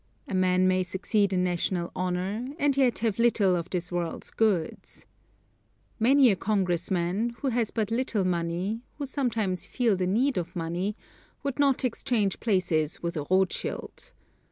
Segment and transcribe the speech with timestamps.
[0.27, 5.05] A man may succeed in National honor, and yet have little of this world's goods.
[5.99, 10.97] Many a Congressman, who has but little money, who sometimes feel the need of money,
[11.43, 14.13] would not exchange places with a Rothschild.